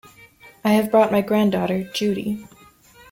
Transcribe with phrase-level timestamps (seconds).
[0.63, 2.43] I have brought my granddaughter, Judy.